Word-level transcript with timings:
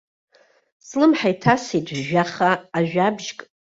Слымҳа 0.87 1.27
иҭасит 1.33 1.87
жәаха 2.05 2.49
ажәабжьк. 2.77 3.39